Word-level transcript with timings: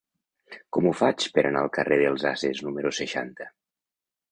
Com 0.77 0.87
ho 0.89 0.93
faig 1.01 1.25
per 1.35 1.43
anar 1.51 1.61
al 1.67 1.69
carrer 1.77 2.01
dels 2.05 2.27
Ases 2.33 2.65
número 2.69 2.95
seixanta? 3.03 3.51